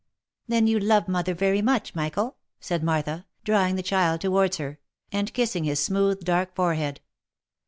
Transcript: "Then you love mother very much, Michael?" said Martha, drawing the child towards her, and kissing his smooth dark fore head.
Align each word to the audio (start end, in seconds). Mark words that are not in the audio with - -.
"Then 0.47 0.65
you 0.65 0.79
love 0.79 1.07
mother 1.07 1.35
very 1.35 1.61
much, 1.61 1.93
Michael?" 1.93 2.35
said 2.59 2.83
Martha, 2.83 3.27
drawing 3.43 3.75
the 3.75 3.83
child 3.83 4.21
towards 4.21 4.57
her, 4.57 4.79
and 5.11 5.31
kissing 5.31 5.63
his 5.63 5.79
smooth 5.79 6.23
dark 6.23 6.55
fore 6.55 6.73
head. 6.73 7.01